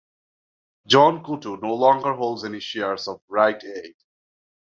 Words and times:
Jean 0.87 1.19
Coutu 1.23 1.57
no 1.61 1.75
longer 1.75 2.13
holds 2.15 2.43
any 2.43 2.59
shares 2.59 3.07
of 3.07 3.21
Rite 3.27 3.63
Aid. 3.63 3.93